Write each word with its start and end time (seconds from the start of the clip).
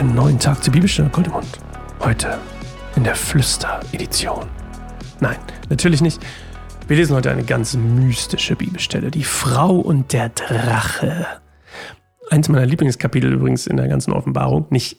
einen 0.00 0.14
neuen 0.14 0.38
Tag 0.38 0.64
zur 0.64 0.72
Bibelstunde 0.72 1.10
Goldemund. 1.10 1.46
Heute 2.00 2.38
in 2.96 3.04
der 3.04 3.14
Flüster-Edition. 3.14 4.48
Nein, 5.20 5.36
natürlich 5.68 6.00
nicht. 6.00 6.22
Wir 6.88 6.96
lesen 6.96 7.14
heute 7.14 7.30
eine 7.30 7.44
ganz 7.44 7.74
mystische 7.74 8.56
Bibelstelle. 8.56 9.10
Die 9.10 9.24
Frau 9.24 9.76
und 9.76 10.14
der 10.14 10.30
Drache. 10.30 11.26
Eins 12.30 12.48
meiner 12.48 12.64
Lieblingskapitel 12.64 13.30
übrigens 13.30 13.66
in 13.66 13.76
der 13.76 13.88
ganzen 13.88 14.14
Offenbarung. 14.14 14.68
Nicht, 14.70 14.96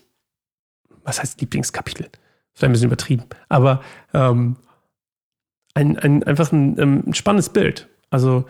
was 1.03 1.19
heißt 1.19 1.41
Lieblingskapitel? 1.41 2.07
Vielleicht 2.53 2.69
ein 2.69 2.71
bisschen 2.71 2.87
übertrieben. 2.87 3.23
Aber 3.49 3.81
ähm, 4.13 4.57
ein, 5.73 5.97
ein, 5.97 6.21
einfach 6.21 6.51
ein, 6.51 6.77
ähm, 6.77 7.03
ein 7.07 7.15
spannendes 7.15 7.49
Bild. 7.49 7.89
Also 8.11 8.45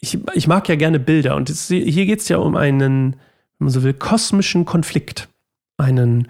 ich, 0.00 0.18
ich 0.34 0.48
mag 0.48 0.68
ja 0.68 0.74
gerne 0.74 0.98
Bilder 0.98 1.36
und 1.36 1.48
hier 1.48 2.06
geht 2.06 2.18
es 2.18 2.28
ja 2.28 2.38
um 2.38 2.56
einen, 2.56 3.12
wenn 3.12 3.66
man 3.66 3.70
so 3.70 3.84
will, 3.84 3.94
kosmischen 3.94 4.64
Konflikt. 4.64 5.28
Einen, 5.82 6.28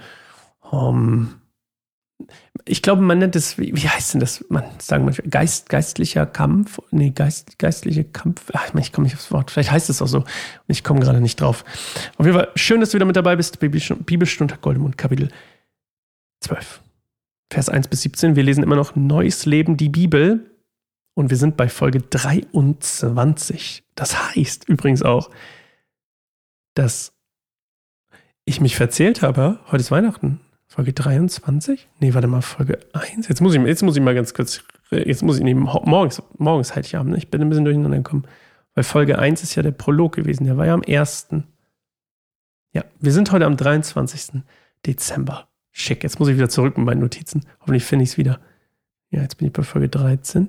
um, 0.60 1.34
ich 2.64 2.82
glaube, 2.82 3.02
man 3.02 3.18
nennt 3.18 3.36
es, 3.36 3.58
wie, 3.58 3.74
wie 3.74 3.88
heißt 3.88 4.14
denn 4.14 4.20
das? 4.20 4.44
Man 4.48 4.64
sagen 4.78 5.04
manchmal 5.04 5.28
Geist, 5.28 5.68
geistlicher 5.68 6.26
Kampf? 6.26 6.80
Nee, 6.90 7.10
Geist, 7.10 7.58
geistliche 7.58 8.04
Kampf. 8.04 8.50
Ach, 8.52 8.72
ich 8.74 8.92
komme 8.92 9.04
nicht 9.04 9.14
aufs 9.14 9.30
Wort. 9.30 9.50
Vielleicht 9.50 9.70
heißt 9.70 9.90
es 9.90 10.00
auch 10.00 10.06
so. 10.06 10.24
Ich 10.68 10.84
komme 10.84 11.00
gerade 11.00 11.20
nicht 11.20 11.40
drauf. 11.40 11.64
Auf 12.16 12.26
jeden 12.26 12.38
Fall, 12.38 12.48
schön, 12.54 12.80
dass 12.80 12.90
du 12.90 12.94
wieder 12.94 13.06
mit 13.06 13.16
dabei 13.16 13.36
bist. 13.36 13.58
Bibelstunde 13.58 14.56
Goldemund, 14.60 14.96
Kapitel 14.96 15.28
12. 16.40 16.80
Vers 17.52 17.68
1 17.68 17.88
bis 17.88 18.02
17. 18.02 18.36
Wir 18.36 18.42
lesen 18.42 18.62
immer 18.62 18.76
noch 18.76 18.96
Neues 18.96 19.44
Leben, 19.44 19.76
die 19.76 19.88
Bibel. 19.88 20.50
Und 21.14 21.28
wir 21.28 21.36
sind 21.36 21.56
bei 21.56 21.68
Folge 21.68 22.00
23. 22.00 23.84
Das 23.94 24.34
heißt 24.34 24.68
übrigens 24.68 25.02
auch, 25.02 25.30
dass 26.74 27.12
ich 28.44 28.60
mich 28.60 28.76
verzählt 28.76 29.22
habe. 29.22 29.58
Heute 29.66 29.78
ist 29.78 29.90
Weihnachten. 29.90 30.40
Folge 30.66 30.92
23? 30.92 31.88
Nee, 32.00 32.14
warte 32.14 32.28
mal, 32.28 32.40
Folge 32.40 32.78
1. 32.92 33.28
Jetzt 33.28 33.40
muss 33.40 33.54
ich, 33.54 33.60
jetzt 33.62 33.82
muss 33.82 33.96
ich 33.96 34.02
mal 34.02 34.14
ganz 34.14 34.32
kurz, 34.32 34.62
jetzt 34.90 35.22
muss 35.22 35.36
ich 35.36 35.44
nehmen, 35.44 35.62
morgens, 35.62 36.22
morgens 36.38 36.74
halte 36.74 36.86
ich 36.86 36.96
Abend, 36.96 37.12
ne? 37.12 37.18
ich 37.18 37.30
bin 37.30 37.42
ein 37.42 37.48
bisschen 37.48 37.64
durcheinander 37.64 37.98
gekommen. 37.98 38.24
Weil 38.74 38.84
Folge 38.84 39.18
1 39.18 39.42
ist 39.42 39.54
ja 39.54 39.62
der 39.62 39.72
Prolog 39.72 40.14
gewesen, 40.14 40.44
der 40.44 40.56
war 40.56 40.66
ja 40.66 40.74
am 40.74 40.82
1. 40.86 41.28
Ja, 42.72 42.84
wir 43.00 43.12
sind 43.12 43.32
heute 43.32 43.44
am 43.44 43.56
23. 43.56 44.42
Dezember. 44.86 45.48
Schick, 45.72 46.02
jetzt 46.02 46.18
muss 46.18 46.28
ich 46.28 46.36
wieder 46.36 46.48
zurück 46.48 46.78
mit 46.78 46.86
meinen 46.86 47.00
Notizen. 47.00 47.44
Hoffentlich 47.60 47.84
finde 47.84 48.04
ich 48.04 48.10
es 48.10 48.18
wieder. 48.18 48.40
Ja, 49.10 49.20
jetzt 49.20 49.36
bin 49.36 49.48
ich 49.48 49.52
bei 49.52 49.62
Folge 49.62 49.90
13. 49.90 50.48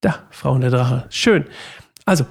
Da, 0.00 0.26
Frau 0.30 0.52
und 0.52 0.62
der 0.62 0.70
Drache. 0.70 1.06
Schön. 1.10 1.44
Also, 2.06 2.24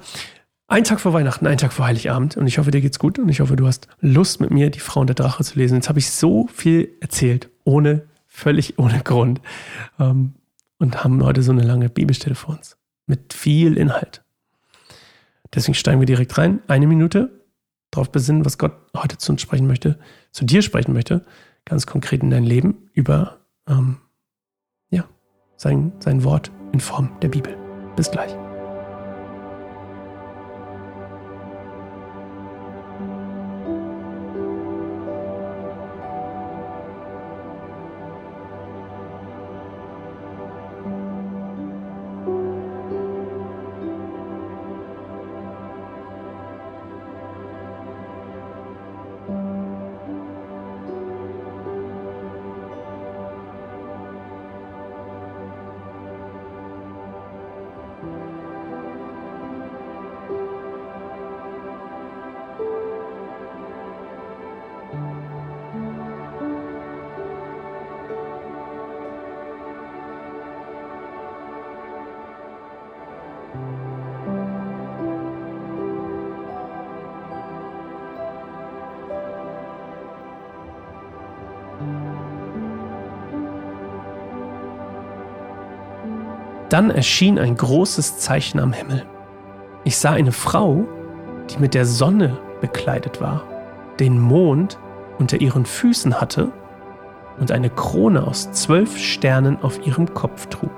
ein 0.68 0.84
Tag 0.84 1.00
vor 1.00 1.12
Weihnachten, 1.12 1.46
ein 1.46 1.58
Tag 1.58 1.72
vor 1.72 1.86
Heiligabend 1.86 2.36
und 2.36 2.46
ich 2.46 2.58
hoffe, 2.58 2.70
dir 2.70 2.80
geht's 2.80 2.98
gut 2.98 3.18
und 3.18 3.28
ich 3.28 3.40
hoffe, 3.40 3.56
du 3.56 3.66
hast 3.66 3.88
Lust 4.00 4.40
mit 4.40 4.50
mir, 4.50 4.70
die 4.70 4.80
Frau 4.80 5.00
und 5.00 5.06
der 5.06 5.14
Drache 5.14 5.44
zu 5.44 5.58
lesen. 5.58 5.76
Jetzt 5.76 5.88
habe 5.88 5.98
ich 5.98 6.10
so 6.10 6.48
viel 6.48 6.90
erzählt, 7.00 7.50
ohne, 7.64 8.06
völlig 8.26 8.78
ohne 8.78 9.00
Grund 9.00 9.40
ähm, 9.98 10.34
und 10.78 11.04
haben 11.04 11.24
heute 11.24 11.42
so 11.42 11.52
eine 11.52 11.62
lange 11.62 11.88
Bibelstelle 11.88 12.34
vor 12.34 12.56
uns 12.56 12.76
mit 13.06 13.32
viel 13.32 13.76
Inhalt. 13.76 14.22
Deswegen 15.54 15.74
steigen 15.74 16.00
wir 16.00 16.06
direkt 16.06 16.36
rein. 16.36 16.60
Eine 16.66 16.86
Minute 16.86 17.30
darauf 17.90 18.10
besinnen, 18.10 18.44
was 18.44 18.58
Gott 18.58 18.72
heute 18.96 19.16
zu 19.18 19.32
uns 19.32 19.40
sprechen 19.40 19.66
möchte, 19.66 19.98
zu 20.32 20.44
dir 20.44 20.62
sprechen 20.62 20.92
möchte, 20.92 21.24
ganz 21.64 21.86
konkret 21.86 22.22
in 22.22 22.30
dein 22.30 22.44
Leben 22.44 22.90
über 22.92 23.38
ähm, 23.68 23.98
ja, 24.90 25.04
sein, 25.56 25.92
sein 26.00 26.24
Wort 26.24 26.50
in 26.72 26.80
Form 26.80 27.10
der 27.22 27.28
Bibel. 27.28 27.56
Bis 27.96 28.10
gleich. 28.10 28.45
Dann 86.68 86.90
erschien 86.90 87.38
ein 87.38 87.56
großes 87.56 88.18
Zeichen 88.18 88.58
am 88.58 88.72
Himmel. 88.72 89.06
Ich 89.84 89.98
sah 89.98 90.10
eine 90.12 90.32
Frau, 90.32 90.84
die 91.50 91.58
mit 91.58 91.74
der 91.74 91.86
Sonne 91.86 92.38
bekleidet 92.60 93.20
war, 93.20 93.44
den 94.00 94.18
Mond 94.18 94.78
unter 95.18 95.40
ihren 95.40 95.64
Füßen 95.64 96.20
hatte 96.20 96.50
und 97.38 97.52
eine 97.52 97.70
Krone 97.70 98.26
aus 98.26 98.50
zwölf 98.52 98.98
Sternen 98.98 99.62
auf 99.62 99.86
ihrem 99.86 100.12
Kopf 100.12 100.46
trug. 100.46 100.72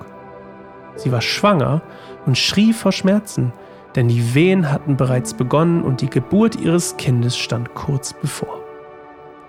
Sie 0.96 1.12
war 1.12 1.22
schwanger 1.22 1.82
und 2.26 2.36
schrie 2.36 2.72
vor 2.72 2.92
Schmerzen, 2.92 3.52
denn 3.94 4.08
die 4.08 4.34
Wehen 4.34 4.70
hatten 4.70 4.96
bereits 4.96 5.32
begonnen 5.32 5.82
und 5.82 6.00
die 6.00 6.10
Geburt 6.10 6.56
ihres 6.56 6.96
Kindes 6.96 7.36
stand 7.36 7.74
kurz 7.74 8.12
bevor. 8.12 8.60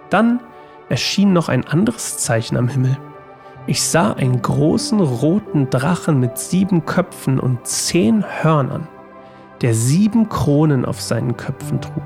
Dann 0.09 0.39
erschien 0.87 1.33
noch 1.33 1.49
ein 1.49 1.67
anderes 1.67 2.17
Zeichen 2.17 2.55
am 2.55 2.67
Himmel. 2.67 2.97
Ich 3.69 3.83
sah 3.83 4.13
einen 4.13 4.41
großen 4.41 4.99
roten 4.99 5.69
Drachen 5.69 6.19
mit 6.19 6.39
sieben 6.39 6.87
Köpfen 6.87 7.39
und 7.39 7.67
zehn 7.67 8.25
Hörnern, 8.41 8.87
der 9.61 9.75
sieben 9.75 10.27
Kronen 10.27 10.85
auf 10.85 10.99
seinen 10.99 11.37
Köpfen 11.37 11.79
trug. 11.79 12.01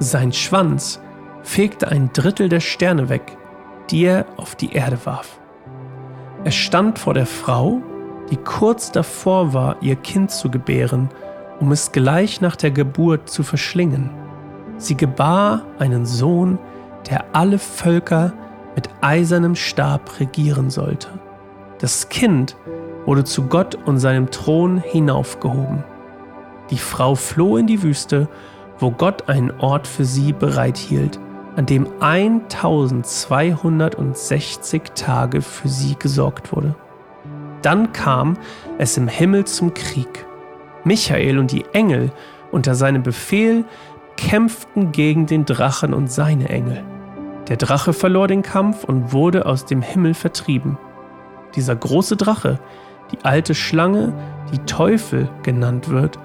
Sein 0.00 0.32
Schwanz 0.32 1.00
fegte 1.42 1.86
ein 1.86 2.10
Drittel 2.12 2.48
der 2.48 2.58
Sterne 2.58 3.08
weg, 3.08 3.38
die 3.90 4.02
er 4.02 4.26
auf 4.36 4.56
die 4.56 4.72
Erde 4.72 4.98
warf. 5.04 5.38
Er 6.42 6.50
stand 6.50 6.98
vor 6.98 7.14
der 7.14 7.26
Frau, 7.26 7.80
die 8.28 8.36
kurz 8.38 8.90
davor 8.90 9.54
war, 9.54 9.76
ihr 9.80 9.94
Kind 9.94 10.32
zu 10.32 10.50
gebären, 10.50 11.08
um 11.60 11.70
es 11.70 11.92
gleich 11.92 12.40
nach 12.40 12.56
der 12.56 12.72
Geburt 12.72 13.30
zu 13.30 13.44
verschlingen. 13.44 14.10
Sie 14.76 14.96
gebar 14.96 15.62
einen 15.78 16.04
Sohn, 16.04 16.58
der 17.08 17.26
alle 17.32 17.60
Völker 17.60 18.32
mit 18.78 18.88
eisernem 19.00 19.56
Stab 19.56 20.20
regieren 20.20 20.70
sollte. 20.70 21.08
Das 21.80 22.08
Kind 22.10 22.54
wurde 23.06 23.24
zu 23.24 23.48
Gott 23.48 23.74
und 23.74 23.98
seinem 23.98 24.30
Thron 24.30 24.78
hinaufgehoben. 24.78 25.82
Die 26.70 26.78
Frau 26.78 27.16
floh 27.16 27.56
in 27.56 27.66
die 27.66 27.82
Wüste, 27.82 28.28
wo 28.78 28.92
Gott 28.92 29.28
einen 29.28 29.50
Ort 29.58 29.88
für 29.88 30.04
sie 30.04 30.32
bereithielt, 30.32 31.18
an 31.56 31.66
dem 31.66 31.88
1260 31.98 34.82
Tage 34.94 35.42
für 35.42 35.66
sie 35.66 35.96
gesorgt 35.98 36.54
wurde. 36.54 36.76
Dann 37.62 37.92
kam 37.92 38.36
es 38.78 38.96
im 38.96 39.08
Himmel 39.08 39.44
zum 39.44 39.74
Krieg. 39.74 40.24
Michael 40.84 41.40
und 41.40 41.50
die 41.50 41.64
Engel 41.72 42.12
unter 42.52 42.76
seinem 42.76 43.02
Befehl 43.02 43.64
kämpften 44.16 44.92
gegen 44.92 45.26
den 45.26 45.46
Drachen 45.46 45.92
und 45.92 46.12
seine 46.12 46.48
Engel. 46.48 46.84
Der 47.48 47.56
Drache 47.56 47.94
verlor 47.94 48.28
den 48.28 48.42
Kampf 48.42 48.84
und 48.84 49.12
wurde 49.12 49.46
aus 49.46 49.64
dem 49.64 49.80
Himmel 49.80 50.12
vertrieben. 50.12 50.76
Dieser 51.54 51.74
große 51.74 52.16
Drache, 52.16 52.58
die 53.10 53.24
alte 53.24 53.54
Schlange, 53.54 54.12
die 54.52 54.58
Teufel 54.60 55.30
genannt 55.42 55.88
wird, 55.88 56.18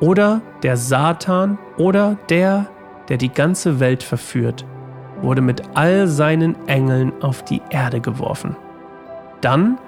oder 0.00 0.42
der 0.62 0.76
Satan 0.76 1.58
oder 1.78 2.18
der, 2.28 2.66
der 3.08 3.16
die 3.16 3.30
ganze 3.30 3.80
Welt 3.80 4.02
verführt, 4.02 4.66
wurde 5.22 5.40
mit 5.40 5.62
all 5.72 6.06
seinen 6.06 6.54
Engeln 6.68 7.12
auf 7.22 7.42
die 7.42 7.62
Erde 7.70 8.00
geworfen. 8.00 8.56
Dann 9.40 9.78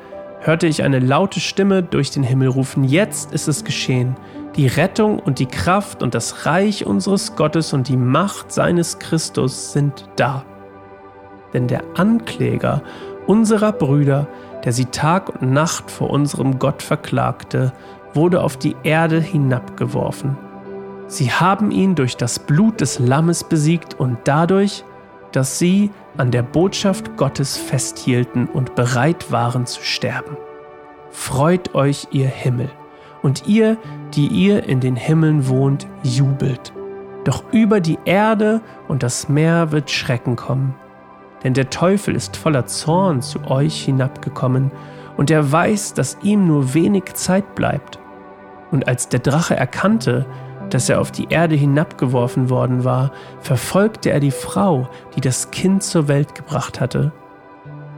hörte 0.41 0.67
ich 0.67 0.83
eine 0.83 1.01
laute 1.01 1.41
Stimme 1.41 1.83
durch 1.83 2.11
den 2.11 2.23
Himmel 2.23 2.49
rufen, 2.49 2.85
jetzt 2.85 3.35
ist 3.35 3.49
es 3.49 3.65
geschehen, 3.65 4.17
die 4.57 4.67
Rettung 4.67 5.19
und 5.19 5.39
die 5.39 5.47
Kraft 5.47 6.03
und 6.03 6.15
das 6.15 6.47
Reich 6.47 6.87
unseres 6.87 7.37
Gottes 7.37 7.75
und 7.75 7.89
die 7.89 7.99
Macht 7.99 8.51
seines 8.51 8.99
Christus 8.99 9.73
sind 9.73 10.09
da 10.17 10.45
denn 11.53 11.67
der 11.67 11.83
Ankläger 11.95 12.83
unserer 13.27 13.73
Brüder, 13.73 14.27
der 14.65 14.73
sie 14.73 14.87
Tag 14.87 15.41
und 15.41 15.53
Nacht 15.53 15.91
vor 15.91 16.11
unserem 16.11 16.59
Gott 16.59 16.83
verklagte, 16.83 17.73
wurde 18.15 18.43
auf 18.43 18.57
die 18.57 18.77
Erde 18.83 19.21
hinabgeworfen. 19.21 20.37
Sie 21.07 21.33
haben 21.33 21.71
ihn 21.71 21.95
durch 21.95 22.17
das 22.17 22.39
Blut 22.39 22.81
des 22.81 22.99
Lammes 22.99 23.45
besiegt 23.45 23.95
und 23.95 24.19
dadurch, 24.25 24.85
dass 25.33 25.59
sie 25.59 25.91
an 26.17 26.31
der 26.31 26.43
Botschaft 26.43 27.17
Gottes 27.17 27.57
festhielten 27.57 28.47
und 28.47 28.75
bereit 28.75 29.31
waren 29.31 29.67
zu 29.67 29.83
sterben. 29.83 30.37
Freut 31.11 31.75
euch, 31.75 32.09
ihr 32.11 32.27
Himmel, 32.27 32.71
und 33.23 33.47
ihr, 33.47 33.77
die 34.15 34.27
ihr 34.27 34.65
in 34.65 34.81
den 34.81 34.97
Himmeln 34.97 35.49
wohnt, 35.49 35.87
jubelt. 36.03 36.73
Doch 37.25 37.43
über 37.53 37.81
die 37.81 37.99
Erde 38.05 38.61
und 38.87 39.03
das 39.03 39.29
Meer 39.29 39.73
wird 39.73 39.91
Schrecken 39.91 40.37
kommen. 40.37 40.75
Denn 41.45 41.55
der 41.55 41.71
Teufel 41.71 42.15
ist 42.15 42.37
voller 42.37 42.67
Zorn 42.67 43.23
zu 43.23 43.45
euch 43.45 43.85
hinabgekommen, 43.85 44.71
und 45.17 45.33
er 45.33 45.51
weiß, 45.51 45.95
dass 45.95 46.17
ihm 46.23 46.47
nur 46.47 46.75
wenig 46.75 47.13
Zeit 47.15 47.57
bleibt. 47.57 47.99
Und 48.71 48.87
als 48.87 49.09
der 49.09 49.19
Drache 49.19 49.57
erkannte, 49.57 50.27
dass 50.71 50.89
er 50.89 51.01
auf 51.01 51.11
die 51.11 51.27
Erde 51.31 51.57
hinabgeworfen 51.57 52.51
worden 52.51 52.85
war, 52.85 53.11
verfolgte 53.41 54.11
er 54.11 54.21
die 54.21 54.31
Frau, 54.31 54.89
die 55.17 55.21
das 55.21 55.51
Kind 55.51 55.83
zur 55.83 56.07
Welt 56.07 56.37
gebracht 56.37 56.81
hatte. 56.81 57.13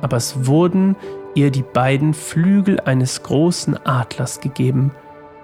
Aber 0.01 0.17
es 0.17 0.47
wurden 0.47 0.97
ihr 1.35 1.51
die 1.51 1.63
beiden 1.63 2.15
Flügel 2.15 2.81
eines 2.81 3.23
großen 3.23 3.77
Adlers 3.85 4.41
gegeben. 4.41 4.93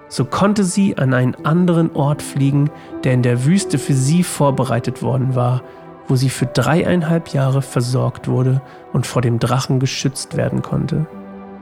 So 0.09 0.25
konnte 0.25 0.63
sie 0.63 0.97
an 0.97 1.13
einen 1.13 1.35
anderen 1.45 1.95
Ort 1.95 2.21
fliegen, 2.21 2.69
der 3.03 3.13
in 3.13 3.23
der 3.23 3.45
Wüste 3.45 3.77
für 3.77 3.93
sie 3.93 4.23
vorbereitet 4.23 5.03
worden 5.03 5.35
war, 5.35 5.61
wo 6.07 6.15
sie 6.15 6.29
für 6.29 6.45
dreieinhalb 6.45 7.29
Jahre 7.29 7.61
versorgt 7.61 8.27
wurde 8.27 8.61
und 8.93 9.05
vor 9.05 9.21
dem 9.21 9.39
Drachen 9.39 9.79
geschützt 9.79 10.37
werden 10.37 10.61
konnte. 10.61 11.07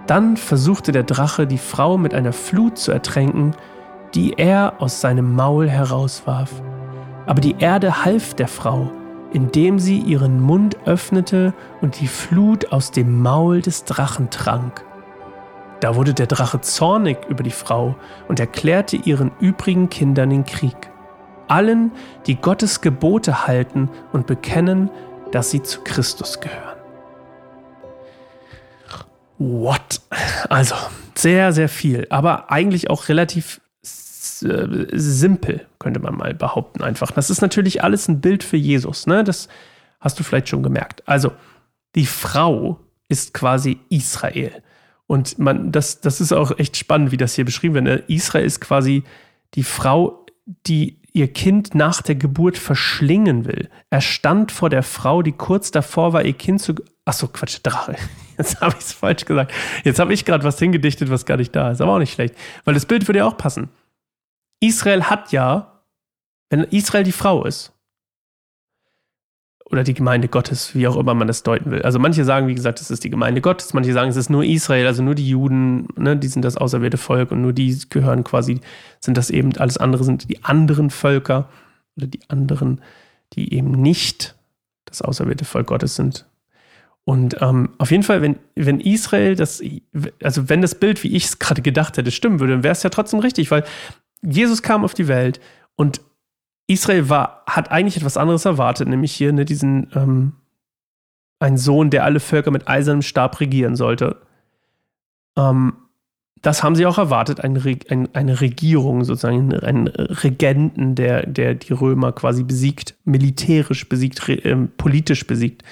Dann 0.07 0.37
versuchte 0.37 0.91
der 0.91 1.03
Drache, 1.03 1.47
die 1.47 1.57
Frau 1.57 1.97
mit 1.97 2.13
einer 2.13 2.33
Flut 2.33 2.77
zu 2.77 2.91
ertränken, 2.91 3.55
die 4.13 4.33
er 4.33 4.75
aus 4.79 5.01
seinem 5.01 5.33
Maul 5.35 5.67
herauswarf. 5.67 6.51
Aber 7.25 7.41
die 7.41 7.55
Erde 7.59 8.05
half 8.05 8.35
der 8.35 8.47
Frau, 8.47 8.91
indem 9.33 9.79
sie 9.79 9.97
ihren 9.97 10.39
Mund 10.39 10.77
öffnete 10.85 11.53
und 11.81 11.99
die 11.99 12.07
Flut 12.07 12.71
aus 12.71 12.91
dem 12.91 13.21
Maul 13.21 13.61
des 13.61 13.83
Drachen 13.83 14.29
trank. 14.29 14.85
Da 15.81 15.95
wurde 15.95 16.13
der 16.13 16.27
Drache 16.27 16.61
zornig 16.61 17.17
über 17.27 17.43
die 17.43 17.51
Frau 17.51 17.95
und 18.27 18.39
erklärte 18.39 18.95
ihren 18.95 19.31
übrigen 19.39 19.89
Kindern 19.89 20.29
den 20.29 20.45
Krieg. 20.45 20.91
Allen, 21.47 21.91
die 22.27 22.35
Gottes 22.35 22.81
Gebote 22.81 23.47
halten 23.47 23.89
und 24.13 24.27
bekennen, 24.27 24.89
dass 25.31 25.51
sie 25.51 25.61
zu 25.61 25.81
Christus 25.81 26.39
gehören. 26.39 26.77
What? 29.37 30.01
Also, 30.49 30.75
sehr, 31.15 31.51
sehr 31.51 31.69
viel, 31.69 32.07
aber 32.09 32.51
eigentlich 32.51 32.89
auch 32.89 33.09
relativ 33.09 33.59
äh, 33.83 34.87
simpel, 34.93 35.65
könnte 35.79 35.99
man 35.99 36.15
mal 36.15 36.33
behaupten 36.33 36.83
einfach. 36.83 37.11
Das 37.11 37.29
ist 37.29 37.41
natürlich 37.41 37.83
alles 37.83 38.07
ein 38.07 38.21
Bild 38.21 38.43
für 38.43 38.57
Jesus, 38.57 39.07
ne? 39.07 39.23
Das 39.23 39.47
hast 39.99 40.19
du 40.19 40.23
vielleicht 40.23 40.49
schon 40.49 40.63
gemerkt. 40.63 41.03
Also, 41.05 41.31
die 41.95 42.05
Frau 42.05 42.79
ist 43.07 43.33
quasi 43.33 43.79
Israel. 43.89 44.61
Und 45.07 45.37
man, 45.37 45.71
das, 45.71 46.01
das 46.01 46.19
ist 46.21 46.31
auch 46.31 46.57
echt 46.57 46.77
spannend, 46.77 47.11
wie 47.11 47.17
das 47.17 47.35
hier 47.35 47.45
beschrieben 47.45 47.75
wird. 47.75 47.83
Ne? 47.85 48.03
Israel 48.07 48.45
ist 48.45 48.59
quasi 48.59 49.03
die 49.53 49.63
Frau, 49.63 50.25
die 50.65 50.99
ihr 51.15 51.31
Kind 51.31 51.73
nach 51.73 52.01
der 52.01 52.15
Geburt 52.15 52.57
verschlingen 52.57 53.45
will. 53.45 53.69
Er 53.89 54.01
stand 54.01 54.51
vor 54.51 54.69
der 54.69 54.83
Frau, 54.83 55.21
die 55.21 55.31
kurz 55.31 55.71
davor 55.71 56.11
war, 56.11 56.23
ihr 56.25 56.33
Kind 56.33 56.61
zu. 56.61 56.75
Achso, 57.05 57.27
Quatsch, 57.27 57.59
Drache. 57.63 57.95
Jetzt 58.37 58.59
habe 58.59 58.75
ich 58.77 58.83
es 58.83 58.91
falsch 58.91 59.23
gesagt. 59.23 59.53
Jetzt 59.85 59.99
habe 59.99 60.13
ich 60.13 60.25
gerade 60.25 60.43
was 60.43 60.59
hingedichtet, 60.59 61.09
was 61.09 61.25
gar 61.25 61.37
nicht 61.37 61.55
da 61.55 61.71
ist. 61.71 61.79
Aber 61.79 61.93
auch 61.93 61.99
nicht 61.99 62.13
schlecht. 62.13 62.35
Weil 62.65 62.73
das 62.73 62.85
Bild 62.85 63.07
würde 63.07 63.19
ja 63.19 63.25
auch 63.25 63.37
passen. 63.37 63.69
Israel 64.59 65.03
hat 65.03 65.31
ja, 65.31 65.83
wenn 66.49 66.63
Israel 66.65 67.03
die 67.03 67.13
Frau 67.13 67.45
ist, 67.45 67.71
oder 69.65 69.83
die 69.83 69.95
Gemeinde 69.95 70.27
Gottes, 70.27 70.75
wie 70.75 70.87
auch 70.87 70.95
immer 70.95 71.15
man 71.15 71.27
das 71.27 71.43
deuten 71.43 71.71
will. 71.71 71.81
Also 71.81 71.97
manche 71.97 72.23
sagen, 72.23 72.47
wie 72.47 72.55
gesagt, 72.55 72.79
es 72.81 72.91
ist 72.91 73.03
die 73.03 73.09
Gemeinde 73.09 73.41
Gottes, 73.41 73.73
manche 73.73 73.93
sagen, 73.93 74.09
es 74.09 74.15
ist 74.15 74.29
nur 74.29 74.43
Israel, 74.43 74.85
also 74.85 75.01
nur 75.01 75.15
die 75.15 75.27
Juden, 75.27 75.87
ne, 75.97 76.15
die 76.15 76.27
sind 76.27 76.45
das 76.45 76.55
auserwählte 76.55 76.97
Volk 76.97 77.31
und 77.31 77.41
nur 77.41 77.51
die 77.51 77.77
gehören 77.89 78.23
quasi, 78.23 78.61
sind 78.99 79.17
das 79.17 79.31
eben, 79.31 79.57
alles 79.57 79.77
andere 79.77 80.03
sind 80.03 80.29
die 80.29 80.43
anderen 80.43 80.91
Völker 80.91 81.49
oder 81.97 82.07
die 82.07 82.19
anderen, 82.27 82.81
die 83.33 83.53
eben 83.53 83.71
nicht 83.71 84.35
das 84.85 85.01
auserwählte 85.01 85.45
Volk 85.45 85.67
Gottes 85.67 85.95
sind. 85.95 86.25
Und 87.03 87.37
ähm, 87.41 87.69
auf 87.77 87.91
jeden 87.91 88.03
Fall, 88.03 88.21
wenn, 88.21 88.37
wenn 88.55 88.79
Israel 88.79 89.35
das, 89.35 89.61
also 90.23 90.49
wenn 90.49 90.61
das 90.61 90.75
Bild, 90.75 91.03
wie 91.03 91.15
ich 91.15 91.25
es 91.25 91.39
gerade 91.39 91.61
gedacht 91.61 91.97
hätte, 91.97 92.11
stimmen 92.11 92.39
würde, 92.39 92.53
dann 92.53 92.63
wäre 92.63 92.71
es 92.71 92.83
ja 92.83 92.89
trotzdem 92.89 93.19
richtig, 93.19 93.51
weil 93.51 93.63
Jesus 94.21 94.63
kam 94.63 94.83
auf 94.83 94.93
die 94.93 95.07
Welt 95.07 95.39
und 95.75 96.01
Israel 96.67 97.09
war, 97.09 97.43
hat 97.45 97.71
eigentlich 97.71 97.97
etwas 97.97 98.17
anderes 98.17 98.45
erwartet, 98.45 98.87
nämlich 98.87 99.13
hier 99.13 99.31
ne, 99.31 99.45
diesen 99.45 99.89
ähm, 99.93 100.33
einen 101.39 101.57
Sohn, 101.57 101.89
der 101.89 102.03
alle 102.03 102.19
Völker 102.19 102.51
mit 102.51 102.67
eisernem 102.67 103.01
Stab 103.01 103.39
regieren 103.39 103.75
sollte. 103.75 104.17
Ähm, 105.37 105.73
das 106.41 106.61
haben 106.61 106.75
sie 106.75 106.85
auch 106.85 106.97
erwartet, 106.97 107.41
ein, 107.41 107.59
ein, 107.89 108.13
eine 108.13 108.39
Regierung, 108.39 109.03
sozusagen 109.03 109.53
einen 109.53 109.87
Regenten, 109.87 110.93
der, 110.93 111.25
der 111.25 111.55
die 111.55 111.73
Römer 111.73 112.11
quasi 112.11 112.43
besiegt, 112.43 112.95
militärisch 113.03 113.89
besiegt, 113.89 114.27
äh, 114.29 114.55
politisch 114.77 115.25
besiegt 115.25 115.63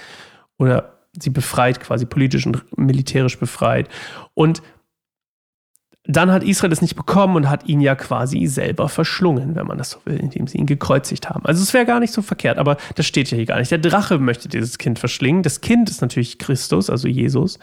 oder 0.58 0.94
sie 1.20 1.30
befreit, 1.30 1.80
quasi 1.80 2.06
politisch 2.06 2.48
und 2.48 2.66
militärisch 2.78 3.38
befreit. 3.38 3.88
Und 4.34 4.64
dann 6.06 6.32
hat 6.32 6.44
Israel 6.44 6.70
das 6.70 6.82
nicht 6.82 6.96
bekommen 6.96 7.38
und 7.38 7.50
hat 7.50 7.68
ihn 7.68 7.80
ja 7.80 7.96
quasi 7.96 8.46
selber 8.48 8.90
verschlungen, 8.90 9.56
wenn 9.56 9.66
man 9.66 9.78
das 9.78 9.92
so 9.92 10.00
will, 10.04 10.18
indem 10.18 10.48
sie 10.48 10.58
ihn 10.58 10.66
gekreuzigt 10.66 11.30
haben. 11.30 11.46
Also 11.46 11.64
es 11.64 11.74
wäre 11.74 11.86
gar 11.86 12.02
nicht 12.02 12.14
so 12.14 12.22
verkehrt, 12.22 12.58
aber 12.58 12.76
das 12.96 13.06
steht 13.06 13.32
ja 13.32 13.38
hier 13.38 13.46
gar 13.46 13.58
nicht. 13.58 13.72
Der 13.72 13.78
Drache 13.78 14.20
möchte 14.20 14.50
dieses 14.50 14.78
Kind 14.78 15.00
verschlingen. 15.00 15.44
Das 15.44 15.62
Kind 15.62 15.90
ist 15.90 16.02
natürlich 16.02 16.40
Christus, 16.40 16.90
also 16.90 17.08
Jesus. 17.08 17.58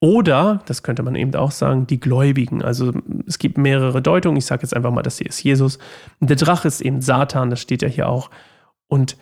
Oder, 0.00 0.60
das 0.66 0.82
könnte 0.82 1.04
man 1.04 1.14
eben 1.14 1.34
auch 1.36 1.52
sagen, 1.52 1.86
die 1.86 2.00
Gläubigen. 2.00 2.62
Also 2.62 2.92
es 3.26 3.38
gibt 3.38 3.58
mehrere 3.58 4.02
Deutungen. 4.02 4.36
Ich 4.36 4.46
sage 4.46 4.62
jetzt 4.62 4.74
einfach 4.74 4.90
mal, 4.90 5.02
das 5.02 5.18
hier 5.18 5.28
ist 5.28 5.42
Jesus. 5.42 5.78
Der 6.20 6.36
Drache 6.36 6.66
ist 6.66 6.80
eben 6.80 7.00
Satan, 7.00 7.50
das 7.50 7.60
steht 7.60 7.82
ja 7.82 7.88
hier 7.88 8.08
auch. 8.08 8.30
Und 8.88 9.16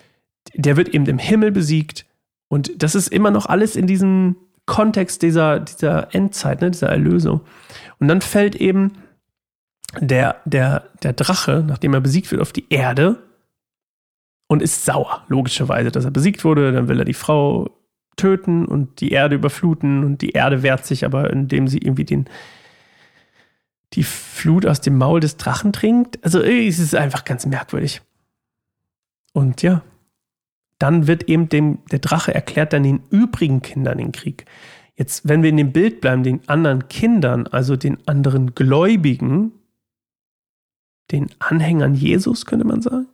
der 0.55 0.77
wird 0.77 0.88
eben 0.88 1.06
im 1.06 1.19
Himmel 1.19 1.53
besiegt. 1.53 2.06
Und 2.49 2.82
das 2.82 2.94
ist 2.94 3.09
immer 3.09 3.31
noch 3.31 3.47
alles 3.47 3.77
in 3.77 3.87
diesem 3.87 4.37
Kontext 4.67 5.23
dieser, 5.23 5.61
dieser 5.61 6.15
Endzeit, 6.15 6.60
ne, 6.60 6.70
dieser 6.70 6.89
Erlösung. 6.89 7.43
Und 7.98 8.08
dann 8.08 8.20
fällt 8.20 8.55
eben 8.56 8.93
der, 10.01 10.36
der, 10.44 10.91
der 11.03 11.13
Drache, 11.13 11.65
nachdem 11.67 11.94
er 11.94 12.01
besiegt 12.01 12.31
wird, 12.31 12.43
auf 12.43 12.53
die 12.53 12.67
Erde 12.70 13.22
und 14.46 14.63
ist 14.63 14.84
sauer, 14.84 15.24
logischerweise, 15.29 15.91
dass 15.91 16.05
er 16.05 16.10
besiegt 16.10 16.44
wurde. 16.44 16.72
Dann 16.72 16.89
will 16.89 16.98
er 16.98 17.05
die 17.05 17.15
Frau 17.15 17.70
töten 18.17 18.67
und 18.67 19.01
die 19.01 19.10
Erde 19.10 19.34
überfluten 19.34 20.05
und 20.05 20.22
die 20.22 20.31
Erde 20.31 20.63
wehrt 20.63 20.86
sich 20.86 21.05
aber, 21.05 21.31
indem 21.31 21.69
sie 21.69 21.79
irgendwie 21.79 22.05
den, 22.05 22.27
die 23.93 24.05
Flut 24.05 24.67
aus 24.67 24.81
dem 24.81 24.96
Maul 24.98 25.20
des 25.20 25.36
Drachen 25.36 25.72
trinkt. 25.72 26.22
Also 26.24 26.41
es 26.41 26.79
ist 26.79 26.94
einfach 26.94 27.24
ganz 27.24 27.46
merkwürdig. 27.46 28.03
Und 29.32 29.63
ja, 29.63 29.82
dann 30.79 31.06
wird 31.06 31.29
eben 31.29 31.48
dem, 31.48 31.79
der 31.91 31.98
Drache 31.98 32.34
erklärt 32.34 32.72
dann 32.72 32.82
den 32.82 33.03
übrigen 33.10 33.63
Kindern 33.63 33.98
den 33.98 34.13
Krieg. 34.13 34.44
Jetzt, 34.96 35.29
wenn 35.29 35.43
wir 35.43 35.51
in 35.51 35.56
dem 35.56 35.72
Bild 35.72 36.01
bleiben, 36.01 36.22
den 36.22 36.48
anderen 36.48 36.89
Kindern, 36.89 37.46
also 37.48 37.77
den 37.77 38.06
anderen 38.06 38.55
Gläubigen, 38.55 39.53
den 41.10 41.31
Anhängern 41.41 41.94
Jesus, 41.94 42.46
könnte 42.46 42.67
man 42.67 42.81
sagen. 42.81 43.08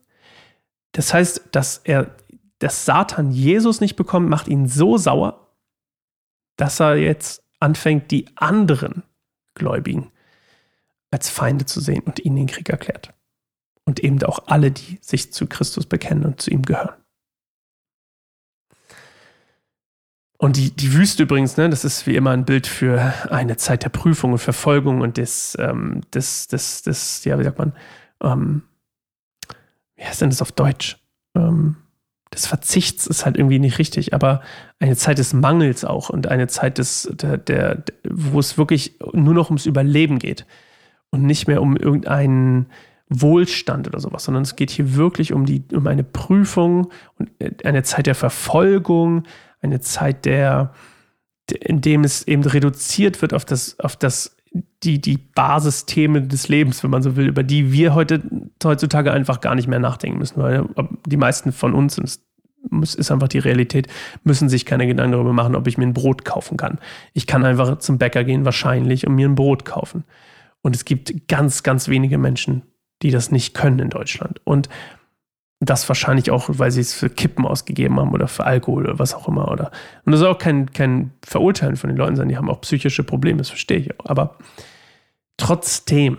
Das 0.93 1.15
heißt, 1.15 1.49
dass 1.53 1.79
er, 1.79 2.15
dass 2.59 2.85
Satan 2.85 3.31
Jesus 3.31 3.81
nicht 3.81 3.97
bekommt, 3.97 4.29
macht 4.29 4.49
ihn 4.49 4.69
so 4.69 4.99
sauer, 4.99 5.55
dass 6.57 6.81
er 6.81 6.97
jetzt 6.97 7.43
anfängt, 7.61 8.11
die 8.11 8.27
anderen 8.37 9.03
Gläubigen 9.55 10.11
als 11.11 11.31
Feinde 11.31 11.65
zu 11.67 11.81
sehen 11.81 12.03
und 12.05 12.21
ihnen 12.21 12.37
den 12.37 12.47
Krieg 12.47 12.69
erklärt. 12.69 13.15
Und 13.85 14.01
eben 14.01 14.23
auch 14.23 14.47
alle, 14.47 14.71
die 14.71 14.99
sich 15.01 15.33
zu 15.33 15.47
Christus 15.47 15.87
bekennen 15.87 16.25
und 16.25 16.41
zu 16.41 16.51
ihm 16.51 16.63
gehören. 16.63 17.00
Und 20.43 20.57
die, 20.57 20.71
die 20.71 20.95
Wüste 20.95 21.25
übrigens, 21.25 21.59
ne, 21.59 21.69
das 21.69 21.85
ist 21.85 22.07
wie 22.07 22.17
immer 22.17 22.31
ein 22.31 22.47
Bild 22.47 22.67
für 22.67 23.13
eine 23.31 23.59
Zeit 23.59 23.85
der 23.85 23.91
Prüfung 23.91 24.33
und 24.33 24.39
Verfolgung 24.39 25.03
und 25.03 25.19
des, 25.19 25.55
ähm, 25.61 26.01
des, 26.15 26.49
des, 26.49 26.81
des, 26.81 27.27
ja, 27.27 27.39
wie 27.39 27.45
sagt 27.45 27.59
man, 27.59 27.75
ähm, 28.23 28.63
wie 29.97 30.05
heißt 30.05 30.23
denn 30.23 30.31
das 30.31 30.41
auf 30.41 30.51
Deutsch? 30.51 30.97
Ähm, 31.37 31.77
des 32.33 32.47
Verzichts 32.47 33.07
ist 33.07 33.27
halt 33.27 33.37
irgendwie 33.37 33.59
nicht 33.59 33.79
richtig, 33.79 34.15
aber 34.15 34.41
eine 34.79 34.97
Zeit 34.97 35.19
des 35.19 35.35
Mangels 35.35 35.85
auch 35.85 36.09
und 36.09 36.29
eine 36.29 36.47
Zeit 36.47 36.79
des, 36.79 37.13
der, 37.13 37.37
der, 37.37 37.85
wo 38.09 38.41
es 38.41 38.57
wirklich 38.57 38.99
nur 39.13 39.35
noch 39.35 39.51
ums 39.51 39.67
Überleben 39.67 40.19
geht 40.19 40.47
und 41.11 41.25
nicht 41.25 41.49
mehr 41.49 41.61
um 41.61 41.77
irgendeinen 41.77 42.71
Wohlstand 43.11 43.89
oder 43.89 44.01
sowas, 44.01 44.25
sondern 44.25 44.45
es 44.45 44.57
geht 44.57 44.71
hier 44.71 44.97
wirklich 44.97 45.35
um 45.35 45.45
die, 45.45 45.65
um 45.75 45.87
eine 45.87 46.05
Prüfung 46.05 46.91
und 47.19 47.31
äh, 47.41 47.53
eine 47.65 47.83
Zeit 47.83 48.07
der 48.07 48.15
Verfolgung, 48.15 49.25
eine 49.61 49.81
Zeit 49.81 50.25
der, 50.25 50.73
in 51.51 51.81
dem 51.81 52.05
es 52.05 52.27
eben 52.27 52.43
reduziert 52.45 53.23
wird 53.23 53.35
auf 53.35 53.45
das, 53.45 53.79
auf 53.81 53.97
das 53.97 54.37
die, 54.83 55.01
die 55.01 55.19
Basisthemen 55.19 56.29
des 56.29 56.49
Lebens, 56.49 56.83
wenn 56.83 56.91
man 56.91 57.03
so 57.03 57.17
will, 57.17 57.29
über 57.29 57.43
die 57.43 57.73
wir 57.73 57.95
heute 57.95 58.23
heutzutage 58.65 59.13
einfach 59.13 59.41
gar 59.41 59.55
nicht 59.55 59.69
mehr 59.69 59.79
nachdenken 59.79 60.19
müssen, 60.19 60.43
weil 60.43 60.65
die 61.07 61.17
meisten 61.17 61.53
von 61.53 61.75
uns, 61.75 61.99
und 61.99 62.83
es 62.83 62.95
ist 62.95 63.11
einfach 63.11 63.29
die 63.29 63.39
Realität, 63.39 63.87
müssen 64.25 64.49
sich 64.49 64.67
keine 64.67 64.87
Gedanken 64.87 65.13
darüber 65.13 65.33
machen, 65.33 65.55
ob 65.55 65.67
ich 65.67 65.79
mir 65.79 65.87
ein 65.87 65.95
Brot 65.95 66.25
kaufen 66.25 66.57
kann. 66.57 66.79
Ich 67.13 67.27
kann 67.27 67.45
einfach 67.45 67.79
zum 67.79 67.99
Bäcker 67.99 68.25
gehen, 68.25 68.45
wahrscheinlich, 68.45 69.07
und 69.07 69.15
mir 69.15 69.29
ein 69.29 69.35
Brot 69.35 69.65
kaufen. 69.65 70.05
Und 70.63 70.75
es 70.75 70.85
gibt 70.85 71.29
ganz, 71.29 71.63
ganz 71.63 71.89
wenige 71.89 72.19
Menschen, 72.19 72.63
die 73.03 73.11
das 73.11 73.31
nicht 73.31 73.55
können 73.55 73.79
in 73.79 73.91
Deutschland. 73.91 74.41
Und 74.45 74.69
das 75.61 75.87
wahrscheinlich 75.89 76.31
auch, 76.31 76.47
weil 76.49 76.71
sie 76.71 76.81
es 76.81 76.95
für 76.95 77.11
Kippen 77.11 77.45
ausgegeben 77.45 78.01
haben 78.01 78.13
oder 78.13 78.29
für 78.29 78.45
Alkohol 78.45 78.85
oder 78.85 78.99
was 78.99 79.15
auch 79.15 79.29
immer. 79.29 79.51
Oder. 79.51 79.71
Und 80.05 80.13
das 80.13 80.21
soll 80.21 80.33
auch 80.33 80.39
kein, 80.39 80.73
kein 80.73 81.13
Verurteilen 81.23 81.77
von 81.77 81.89
den 81.89 81.99
Leuten 81.99 82.17
sein, 82.17 82.29
die 82.29 82.39
haben 82.39 82.49
auch 82.49 82.63
psychische 82.63 83.05
Probleme, 83.05 83.39
das 83.39 83.51
verstehe 83.51 83.79
ich 83.79 84.01
auch. 84.01 84.07
Aber 84.07 84.39
trotzdem 85.37 86.19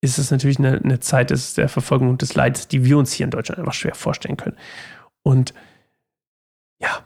ist 0.00 0.18
es 0.18 0.30
natürlich 0.30 0.58
eine, 0.58 0.80
eine 0.82 1.00
Zeit 1.00 1.30
des, 1.30 1.54
der 1.54 1.68
Verfolgung 1.68 2.08
und 2.08 2.22
des 2.22 2.34
Leids, 2.34 2.66
die 2.68 2.84
wir 2.84 2.96
uns 2.96 3.12
hier 3.12 3.24
in 3.24 3.30
Deutschland 3.30 3.58
einfach 3.58 3.74
schwer 3.74 3.94
vorstellen 3.94 4.38
können. 4.38 4.56
Und 5.22 5.52
ja, 6.80 7.04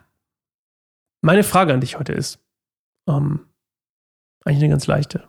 meine 1.21 1.43
Frage 1.43 1.75
an 1.75 1.81
dich 1.81 1.99
heute 1.99 2.13
ist, 2.13 2.39
ähm, 3.09 3.47
eigentlich 4.45 4.63
eine 4.63 4.71
ganz 4.71 4.87
leichte. 4.87 5.29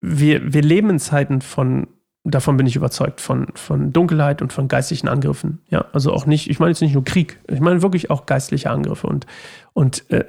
Wir, 0.00 0.52
wir 0.52 0.62
leben 0.62 0.90
in 0.90 0.98
Zeiten 0.98 1.40
von 1.40 1.97
davon 2.24 2.56
bin 2.56 2.66
ich 2.66 2.76
überzeugt, 2.76 3.20
von, 3.20 3.48
von 3.54 3.92
Dunkelheit 3.92 4.42
und 4.42 4.52
von 4.52 4.68
geistlichen 4.68 5.08
Angriffen. 5.08 5.60
Ja, 5.68 5.86
also 5.92 6.12
auch 6.12 6.26
nicht, 6.26 6.50
ich 6.50 6.58
meine 6.58 6.70
jetzt 6.70 6.82
nicht 6.82 6.94
nur 6.94 7.04
Krieg, 7.04 7.40
ich 7.48 7.60
meine 7.60 7.82
wirklich 7.82 8.10
auch 8.10 8.26
geistliche 8.26 8.70
Angriffe 8.70 9.06
und, 9.06 9.26
und 9.72 10.10
äh, 10.10 10.24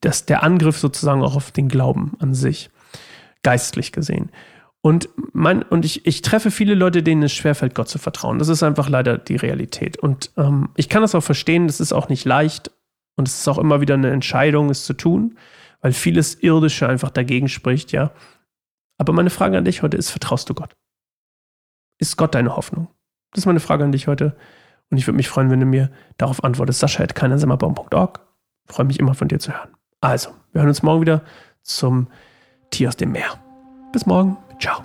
das, 0.00 0.26
der 0.26 0.42
Angriff 0.42 0.78
sozusagen 0.78 1.22
auch 1.22 1.36
auf 1.36 1.50
den 1.52 1.68
Glauben 1.68 2.12
an 2.18 2.34
sich, 2.34 2.70
geistlich 3.42 3.92
gesehen. 3.92 4.30
Und, 4.84 5.08
mein, 5.32 5.62
und 5.62 5.84
ich, 5.84 6.06
ich 6.06 6.22
treffe 6.22 6.50
viele 6.50 6.74
Leute, 6.74 7.04
denen 7.04 7.22
es 7.22 7.32
schwerfällt, 7.32 7.74
Gott 7.74 7.88
zu 7.88 7.98
vertrauen. 7.98 8.40
Das 8.40 8.48
ist 8.48 8.64
einfach 8.64 8.88
leider 8.88 9.16
die 9.16 9.36
Realität. 9.36 9.96
Und 9.96 10.32
ähm, 10.36 10.70
ich 10.74 10.88
kann 10.88 11.02
das 11.02 11.14
auch 11.14 11.22
verstehen, 11.22 11.68
das 11.68 11.78
ist 11.78 11.92
auch 11.92 12.08
nicht 12.08 12.24
leicht 12.24 12.72
und 13.14 13.28
es 13.28 13.38
ist 13.38 13.48
auch 13.48 13.58
immer 13.58 13.80
wieder 13.80 13.94
eine 13.94 14.10
Entscheidung, 14.10 14.70
es 14.70 14.84
zu 14.84 14.94
tun, 14.94 15.38
weil 15.80 15.92
vieles 15.92 16.34
Irdische 16.42 16.88
einfach 16.88 17.10
dagegen 17.10 17.48
spricht, 17.48 17.92
ja. 17.92 18.10
Aber 18.98 19.12
meine 19.12 19.30
Frage 19.30 19.56
an 19.56 19.64
dich 19.64 19.82
heute 19.82 19.96
ist, 19.96 20.10
vertraust 20.10 20.50
du 20.50 20.54
Gott? 20.54 20.74
Ist 22.02 22.16
Gott 22.16 22.34
deine 22.34 22.56
Hoffnung? 22.56 22.88
Das 23.30 23.42
ist 23.42 23.46
meine 23.46 23.60
Frage 23.60 23.84
an 23.84 23.92
dich 23.92 24.08
heute. 24.08 24.36
Und 24.90 24.96
ich 24.96 25.06
würde 25.06 25.18
mich 25.18 25.28
freuen, 25.28 25.52
wenn 25.52 25.60
du 25.60 25.66
mir 25.66 25.88
darauf 26.18 26.42
antwortest. 26.42 26.80
Sascha 26.80 27.04
at 27.04 27.14
keinersammerbaum.org. 27.14 28.20
Freue 28.66 28.86
mich 28.86 28.98
immer 28.98 29.14
von 29.14 29.28
dir 29.28 29.38
zu 29.38 29.52
hören. 29.52 29.70
Also, 30.00 30.30
wir 30.50 30.62
hören 30.62 30.68
uns 30.70 30.82
morgen 30.82 31.02
wieder 31.02 31.22
zum 31.62 32.08
Tier 32.70 32.88
aus 32.88 32.96
dem 32.96 33.12
Meer. 33.12 33.38
Bis 33.92 34.04
morgen. 34.04 34.36
Ciao. 34.58 34.82